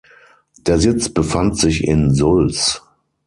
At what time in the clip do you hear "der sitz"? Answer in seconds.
0.57-1.09